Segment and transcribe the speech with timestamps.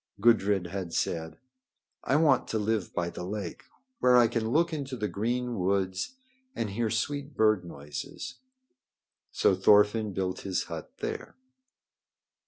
[0.19, 1.37] Gudrid had said:
[2.03, 3.65] "I want to live by the lake
[3.99, 6.15] where I can look into the green woods
[6.55, 8.39] and hear sweet bird noises."
[9.31, 11.35] So Thorfinn built his hut there.